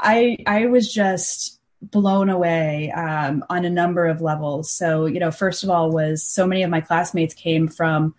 [0.00, 4.70] I, I was just blown away um, on a number of levels.
[4.70, 8.14] So, you know, first of all, was so many of my classmates came from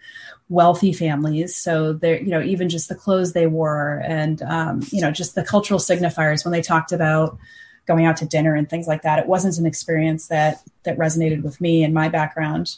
[0.47, 1.55] wealthy families.
[1.55, 5.35] So they're, you know, even just the clothes they wore and, um, you know, just
[5.35, 7.37] the cultural signifiers when they talked about
[7.85, 9.19] going out to dinner and things like that.
[9.19, 12.77] It wasn't an experience that, that resonated with me and my background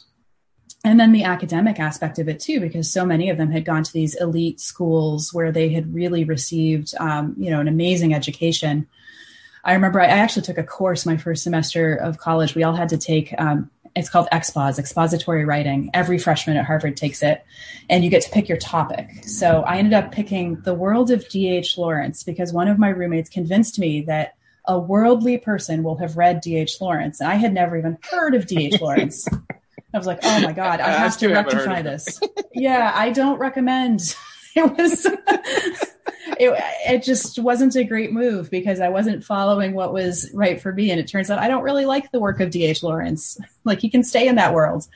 [0.84, 3.84] and then the academic aspect of it too, because so many of them had gone
[3.84, 8.88] to these elite schools where they had really received, um, you know, an amazing education.
[9.64, 12.54] I remember I actually took a course my first semester of college.
[12.54, 15.90] We all had to take, um, it's called expos, expository writing.
[15.94, 17.44] Every freshman at Harvard takes it,
[17.88, 19.08] and you get to pick your topic.
[19.26, 21.78] So I ended up picking the world of D.H.
[21.78, 26.40] Lawrence because one of my roommates convinced me that a worldly person will have read
[26.40, 26.80] D.H.
[26.80, 28.80] Lawrence, and I had never even heard of D.H.
[28.80, 29.28] Lawrence.
[29.94, 32.18] I was like, oh my God, I, I have to rectify this.
[32.54, 34.16] yeah, I don't recommend.
[34.56, 35.06] It was,
[36.38, 40.72] it, it just wasn't a great move because I wasn't following what was right for
[40.72, 40.90] me.
[40.90, 42.82] And it turns out I don't really like the work of D.H.
[42.82, 43.38] Lawrence.
[43.64, 44.86] Like he can stay in that world.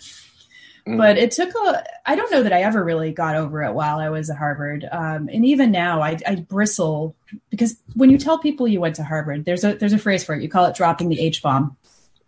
[0.86, 0.98] Mm.
[0.98, 3.98] But it took a, I don't know that I ever really got over it while
[3.98, 4.86] I was at Harvard.
[4.90, 7.16] Um, and even now I, I bristle
[7.50, 10.34] because when you tell people you went to Harvard, there's a, there's a phrase for
[10.34, 10.42] it.
[10.42, 11.76] You call it dropping the H bomb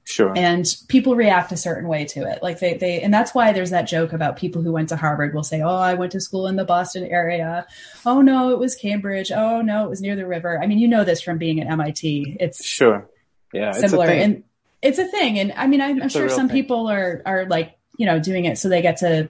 [0.08, 0.32] Sure.
[0.34, 2.42] And people react a certain way to it.
[2.42, 5.34] Like they, they, and that's why there's that joke about people who went to Harvard
[5.34, 7.66] will say, Oh, I went to school in the Boston area.
[8.06, 9.30] Oh no, it was Cambridge.
[9.30, 10.58] Oh no, it was near the river.
[10.58, 12.38] I mean, you know this from being at MIT.
[12.40, 13.06] It's sure.
[13.52, 13.72] Yeah.
[13.72, 14.06] Similar.
[14.08, 14.44] It's and
[14.80, 15.38] it's a thing.
[15.38, 16.56] And I mean, I'm, I'm sure some thing.
[16.56, 19.28] people are, are like, you know, doing it so they get to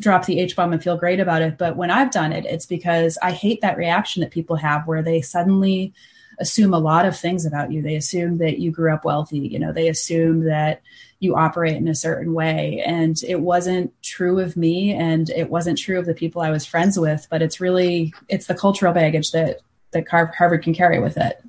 [0.00, 1.58] drop the H bomb and feel great about it.
[1.58, 5.02] But when I've done it, it's because I hate that reaction that people have where
[5.02, 5.92] they suddenly
[6.38, 7.82] assume a lot of things about you.
[7.82, 9.38] They assume that you grew up wealthy.
[9.38, 10.82] You know, they assume that
[11.20, 12.82] you operate in a certain way.
[12.84, 16.66] And it wasn't true of me and it wasn't true of the people I was
[16.66, 19.60] friends with, but it's really, it's the cultural baggage that,
[19.92, 21.42] that Harvard can carry with it.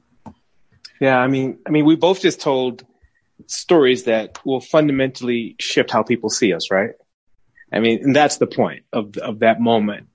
[1.00, 1.18] Yeah.
[1.18, 2.86] I mean, I mean, we both just told
[3.48, 6.92] stories that will fundamentally shift how people see us, right?
[7.72, 10.08] I mean, and that's the point of, of that moment.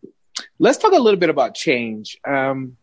[0.58, 2.18] Let's talk a little bit about change.
[2.26, 2.76] Um,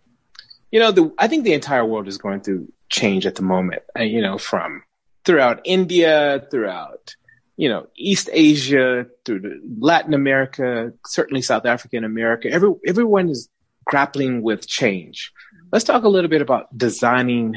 [0.72, 3.84] you know, the, I think the entire world is going through change at the moment,
[3.98, 4.84] uh, you know, from
[5.26, 7.16] throughout India, throughout,
[7.58, 12.50] you know, East Asia, through Latin America, certainly South Africa and America.
[12.52, 13.50] Every, everyone is
[13.86, 15.34] grappling with change.
[15.72, 17.56] Let's talk a little bit about designing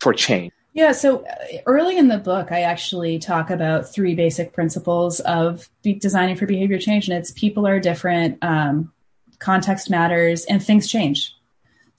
[0.00, 0.52] for change.
[0.74, 5.68] Yeah, so uh, early in the book, I actually talk about three basic principles of
[5.82, 8.90] designing for behavior change, and it's people are different, um,
[9.38, 11.34] context matters, and things change.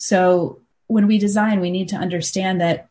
[0.04, 2.90] So when we design, we need to understand that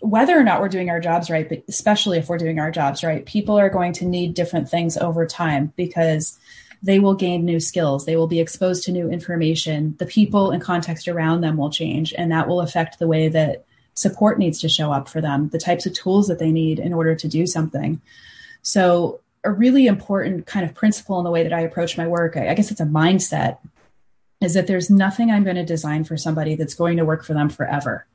[0.00, 3.04] whether or not we're doing our jobs right, but especially if we're doing our jobs
[3.04, 6.38] right, people are going to need different things over time because
[6.82, 8.06] they will gain new skills.
[8.06, 9.96] They will be exposed to new information.
[9.98, 13.66] The people and context around them will change, and that will affect the way that
[13.92, 16.94] support needs to show up for them, the types of tools that they need in
[16.94, 18.00] order to do something.
[18.62, 22.34] So, a really important kind of principle in the way that I approach my work,
[22.34, 23.58] I guess it's a mindset,
[24.40, 27.34] is that there's nothing I'm going to design for somebody that's going to work for
[27.34, 28.06] them forever.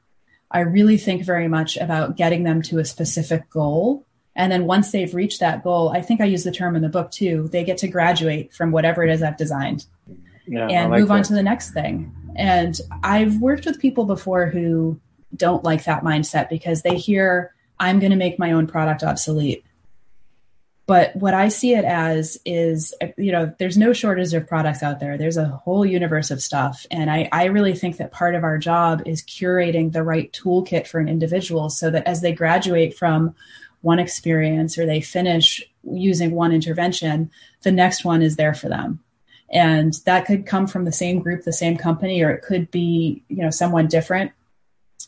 [0.52, 4.06] I really think very much about getting them to a specific goal.
[4.36, 6.90] And then once they've reached that goal, I think I use the term in the
[6.90, 9.86] book too, they get to graduate from whatever it is I've designed
[10.48, 11.14] yeah, and like move that.
[11.16, 12.16] on to the next thing.
[12.36, 15.00] And I've worked with people before who
[15.36, 19.64] don't like that mindset because they hear, I'm going to make my own product obsolete.
[20.90, 25.00] But what I see it as is, you know, there's no shortage of products out
[25.00, 25.20] there.
[25.20, 26.88] There's a whole universe of stuff.
[26.90, 30.88] And I, I really think that part of our job is curating the right toolkit
[30.88, 33.36] for an individual so that as they graduate from
[33.82, 37.30] one experience or they finish using one intervention,
[37.62, 39.00] the next one is there for them.
[39.52, 43.22] And that could come from the same group, the same company, or it could be,
[43.28, 44.32] you know, someone different.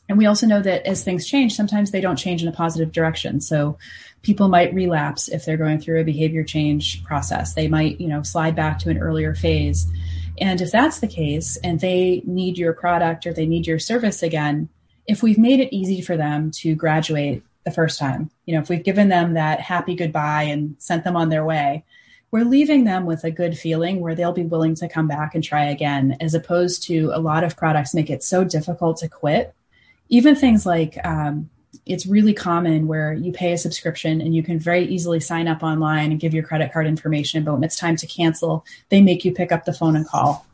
[0.07, 2.91] And we also know that as things change, sometimes they don't change in a positive
[2.91, 3.39] direction.
[3.39, 3.77] So
[4.21, 7.53] people might relapse if they're going through a behavior change process.
[7.53, 9.87] They might, you know, slide back to an earlier phase.
[10.39, 14.23] And if that's the case and they need your product or they need your service
[14.23, 14.69] again,
[15.07, 18.69] if we've made it easy for them to graduate the first time, you know, if
[18.69, 21.83] we've given them that happy goodbye and sent them on their way,
[22.31, 25.43] we're leaving them with a good feeling where they'll be willing to come back and
[25.43, 29.53] try again, as opposed to a lot of products make it so difficult to quit.
[30.07, 31.49] Even things like um,
[31.85, 35.63] it's really common where you pay a subscription and you can very easily sign up
[35.63, 39.23] online and give your credit card information, but when it's time to cancel, they make
[39.25, 40.45] you pick up the phone and call.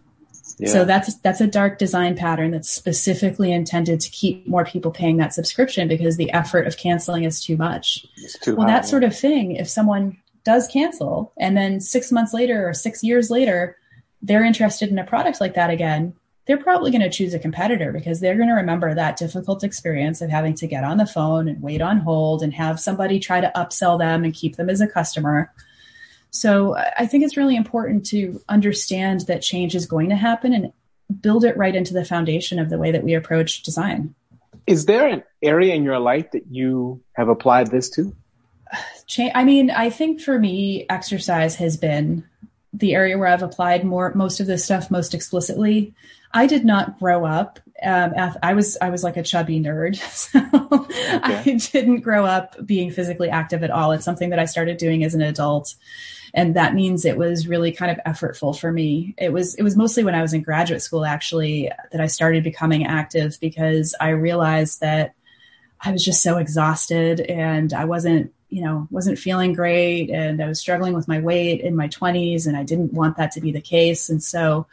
[0.60, 0.70] Yeah.
[0.70, 5.18] So that's that's a dark design pattern that's specifically intended to keep more people paying
[5.18, 8.06] that subscription because the effort of canceling is too much.
[8.42, 12.34] Too well, high, that sort of thing, if someone does cancel and then six months
[12.34, 13.78] later or six years later,
[14.22, 16.14] they're interested in a product like that again,
[16.48, 20.22] they're probably going to choose a competitor because they're going to remember that difficult experience
[20.22, 23.42] of having to get on the phone and wait on hold and have somebody try
[23.42, 25.52] to upsell them and keep them as a customer.
[26.30, 30.72] So I think it's really important to understand that change is going to happen and
[31.22, 34.16] build it right into the foundation of the way that we approach design.
[34.66, 38.16] Is there an area in your life that you have applied this to?
[39.34, 42.26] I mean, I think for me, exercise has been
[42.74, 45.94] the area where I've applied more most of this stuff most explicitly.
[46.34, 47.60] I did not grow up.
[47.82, 48.14] Um,
[48.44, 50.40] I was I was like a chubby nerd, so
[50.72, 51.54] okay.
[51.54, 53.92] I didn't grow up being physically active at all.
[53.92, 55.76] It's something that I started doing as an adult,
[56.34, 59.16] and that means it was really kind of effortful for me.
[59.18, 62.44] It was it was mostly when I was in graduate school actually that I started
[62.44, 65.14] becoming active because I realized that
[65.80, 70.48] I was just so exhausted and I wasn't you know wasn't feeling great and I
[70.48, 73.52] was struggling with my weight in my 20s and I didn't want that to be
[73.52, 74.68] the case and so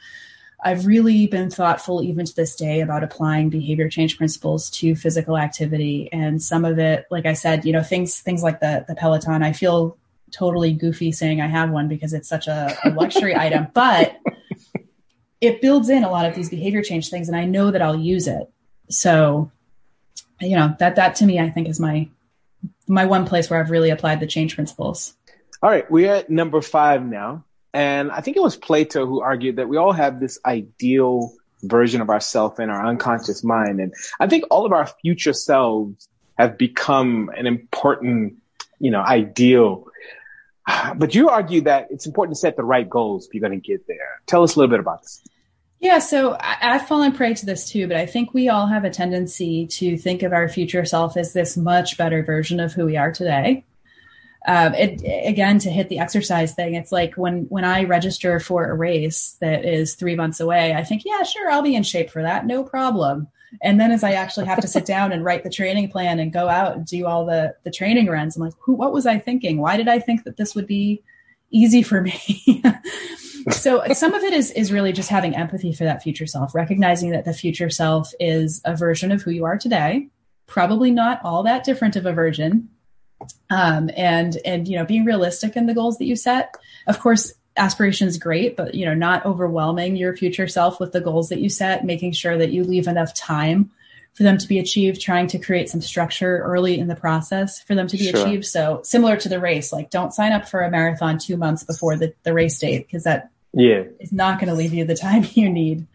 [0.67, 5.37] I've really been thoughtful even to this day about applying behavior change principles to physical
[5.37, 8.95] activity and some of it like I said you know things things like the the
[8.95, 9.97] Peloton I feel
[10.35, 14.19] totally goofy saying I have one because it's such a, a luxury item, but
[15.41, 17.99] it builds in a lot of these behavior change things and I know that I'll
[17.99, 18.51] use it.
[18.91, 19.51] So,
[20.41, 22.09] you know, that, that to me, I think is my,
[22.87, 25.15] my one place where I've really applied the change principles.
[25.63, 25.91] All right.
[25.91, 27.45] We're at number five now.
[27.73, 31.33] And I think it was Plato who argued that we all have this ideal
[31.63, 33.81] version of ourself in our unconscious mind.
[33.81, 36.09] And I think all of our future selves
[36.39, 38.37] have become an important,
[38.79, 39.89] you know, ideal
[40.97, 43.67] But you argue that it's important to set the right goals if you're going to
[43.67, 44.21] get there.
[44.27, 45.23] Tell us a little bit about this.
[45.85, 48.85] Yeah, so I, have fallen prey to this too, but I think we all have
[48.85, 52.87] a tendency to think of our future self as this much better version of who
[52.87, 53.67] we are today.
[54.49, 58.65] Um, it, again, to hit the exercise thing, it's like when when I register for
[58.65, 62.09] a race that is three months away, I think, yeah, sure, I'll be in shape
[62.09, 63.29] for that, no problem.
[63.61, 66.33] And then as I actually have to sit down and write the training plan and
[66.33, 69.19] go out and do all the the training runs, I'm like, who what was I
[69.19, 69.59] thinking?
[69.59, 71.03] Why did I think that this would be
[71.55, 72.63] easy for me?
[73.51, 77.11] so some of it is is really just having empathy for that future self, recognizing
[77.11, 80.09] that the future self is a version of who you are today,
[80.47, 82.69] probably not all that different of a version.
[83.49, 86.55] Um, and and you know, being realistic in the goals that you set.
[86.87, 91.01] Of course, aspiration is great, but you know, not overwhelming your future self with the
[91.01, 93.71] goals that you set, making sure that you leave enough time
[94.15, 97.75] for them to be achieved, trying to create some structure early in the process for
[97.75, 98.21] them to be sure.
[98.21, 98.45] achieved.
[98.45, 101.97] So similar to the race, like don't sign up for a marathon two months before
[101.97, 103.83] the, the race date because that yeah.
[103.99, 105.87] is not going to leave you the time you need.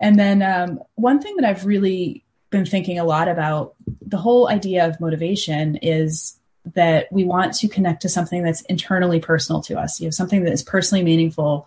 [0.00, 4.48] And then um, one thing that I've really been thinking a lot about the whole
[4.48, 6.38] idea of motivation is
[6.74, 10.44] that we want to connect to something that's internally personal to us, you know, something
[10.44, 11.66] that is personally meaningful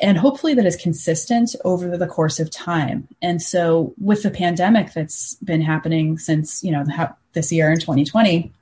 [0.00, 3.08] and hopefully that is consistent over the course of time.
[3.20, 6.84] And so with the pandemic that's been happening since, you know,
[7.32, 8.52] this year in 2020,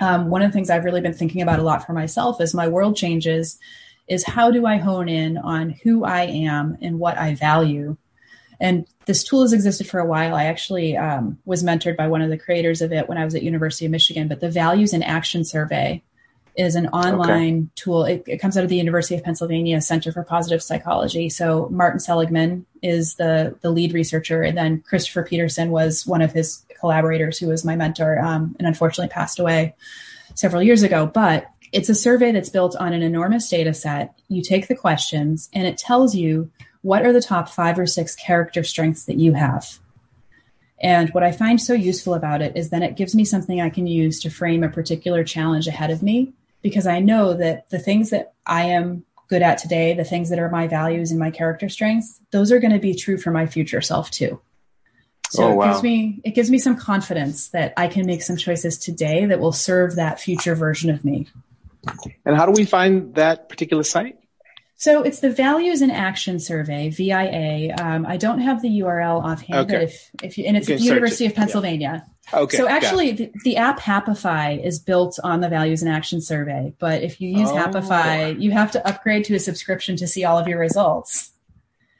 [0.00, 2.54] um, one of the things I've really been thinking about a lot for myself as
[2.54, 3.58] my world changes
[4.08, 7.96] is how do I hone in on who I am and what I value
[8.60, 10.34] and this tool has existed for a while.
[10.34, 13.34] I actually um, was mentored by one of the creators of it when I was
[13.34, 14.28] at University of Michigan.
[14.28, 16.02] But the Values in Action Survey
[16.56, 17.68] is an online okay.
[17.74, 18.04] tool.
[18.04, 21.28] It, it, comes out of the University of Pennsylvania Center for Positive Psychology.
[21.28, 26.32] So Martin Seligman is the the lead researcher, and then Christopher Peterson was one of
[26.32, 29.74] his collaborators, who was my mentor, um, and unfortunately passed away
[30.34, 31.06] several years ago.
[31.06, 34.14] But it's a survey that's built on an enormous data set.
[34.28, 36.50] You take the questions, and it tells you
[36.82, 39.78] what are the top five or six character strengths that you have?
[40.80, 43.70] And what I find so useful about it is then it gives me something I
[43.70, 46.34] can use to frame a particular challenge ahead of me
[46.64, 50.38] because I know that the things that I am good at today, the things that
[50.38, 53.46] are my values and my character strengths, those are going to be true for my
[53.46, 54.40] future self too.
[55.28, 55.64] So oh, wow.
[55.64, 59.26] it gives me it gives me some confidence that I can make some choices today
[59.26, 61.28] that will serve that future version of me.
[62.24, 64.18] And how do we find that particular site?
[64.76, 67.74] So it's the Values in Action Survey, VIA.
[67.78, 69.74] Um, I don't have the URL offhand, okay.
[69.74, 71.28] but if, if you, and it's at the University it.
[71.28, 72.04] of Pennsylvania.
[72.06, 72.13] Yeah.
[72.32, 72.56] Okay.
[72.56, 77.02] So actually, the, the, app Happify is built on the Values and Action Survey, but
[77.02, 77.54] if you use oh.
[77.54, 81.30] Happify, you have to upgrade to a subscription to see all of your results.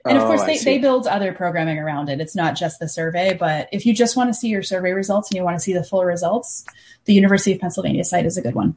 [0.07, 2.21] And of oh, course, they, they build other programming around it.
[2.21, 5.31] It's not just the survey, but if you just want to see your survey results
[5.31, 6.65] and you want to see the full results,
[7.07, 8.77] the University of Pennsylvania site is a good one.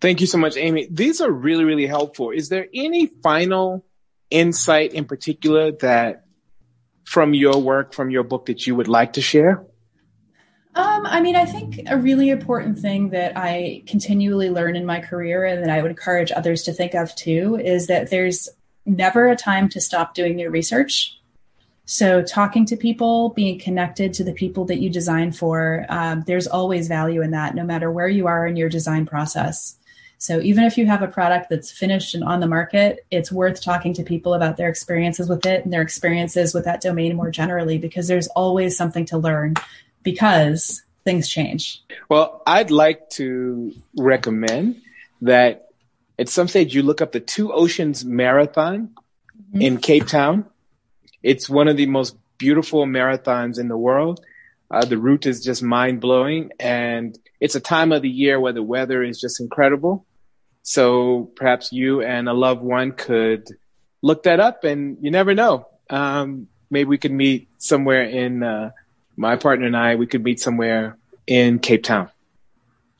[0.00, 0.88] Thank you so much, Amy.
[0.90, 2.30] These are really, really helpful.
[2.30, 3.84] Is there any final
[4.30, 6.24] insight in particular that
[7.04, 9.64] from your work, from your book that you would like to share?
[10.74, 15.00] Um, I mean, I think a really important thing that I continually learn in my
[15.00, 18.48] career and that I would encourage others to think of too is that there's
[18.86, 21.18] never a time to stop doing your research.
[21.84, 26.46] So, talking to people, being connected to the people that you design for, um, there's
[26.46, 29.76] always value in that, no matter where you are in your design process.
[30.16, 33.60] So, even if you have a product that's finished and on the market, it's worth
[33.60, 37.32] talking to people about their experiences with it and their experiences with that domain more
[37.32, 39.54] generally, because there's always something to learn
[40.02, 41.82] because things change.
[42.08, 44.80] Well, I'd like to recommend
[45.22, 45.68] that
[46.18, 48.94] at some stage you look up the Two Oceans Marathon
[49.36, 49.62] mm-hmm.
[49.62, 50.46] in Cape Town.
[51.22, 54.24] It's one of the most beautiful marathons in the world.
[54.70, 58.52] Uh, the route is just mind blowing and it's a time of the year where
[58.52, 60.06] the weather is just incredible.
[60.62, 63.46] So perhaps you and a loved one could
[64.00, 65.68] look that up and you never know.
[65.90, 68.70] Um, maybe we could meet somewhere in, uh,
[69.16, 70.96] my partner and I, we could meet somewhere
[71.26, 72.08] in Cape Town.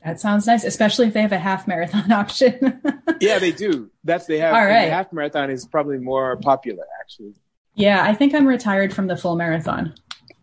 [0.03, 2.81] That sounds nice, especially if they have a half marathon option.
[3.21, 3.89] yeah, they do.
[4.03, 4.53] That's they have.
[4.53, 4.85] All right.
[4.85, 7.33] The half marathon is probably more popular, actually.
[7.75, 9.95] Yeah, I think I'm retired from the full marathon.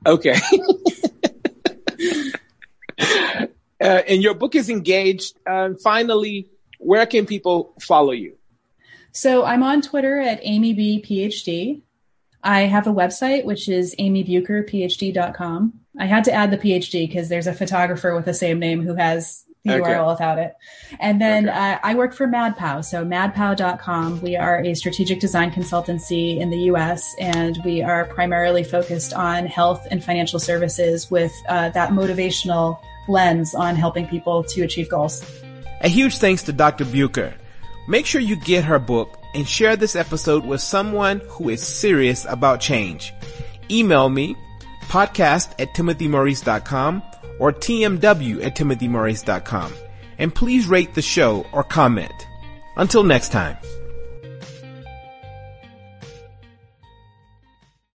[0.06, 0.34] Okay.
[3.00, 3.46] uh,
[3.80, 5.38] and your book is engaged.
[5.46, 6.48] Uh, finally,
[6.78, 8.36] where can people follow you?
[9.12, 11.82] So I'm on Twitter at Amy B PhD.
[12.43, 15.72] I have a website, which is amybucherphd.com.
[15.99, 18.95] I had to add the PhD because there's a photographer with the same name who
[18.95, 19.91] has the okay.
[19.91, 20.55] URL without it.
[20.99, 21.59] And then okay.
[21.59, 22.84] uh, I work for MadPow.
[22.84, 24.22] So madpow.com.
[24.22, 29.47] We are a strategic design consultancy in the US, and we are primarily focused on
[29.47, 35.22] health and financial services with uh, that motivational lens on helping people to achieve goals.
[35.82, 36.84] A huge thanks to Dr.
[36.84, 37.34] Bucher.
[37.88, 42.24] Make sure you get her book and share this episode with someone who is serious
[42.28, 43.12] about change.
[43.70, 44.36] Email me
[44.82, 47.02] podcast at timothymaurice.com
[47.38, 49.72] or tmw at timothymaurice.com
[50.18, 52.26] and please rate the show or comment.
[52.76, 53.56] Until next time.